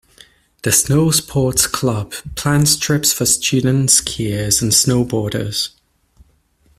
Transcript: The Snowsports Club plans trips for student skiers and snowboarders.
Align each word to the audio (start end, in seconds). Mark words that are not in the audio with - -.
The 0.63 0.71
Snowsports 0.71 1.71
Club 1.71 2.13
plans 2.33 2.75
trips 2.75 3.13
for 3.13 3.27
student 3.27 3.89
skiers 3.89 4.59
and 4.59 4.71
snowboarders. 4.71 5.75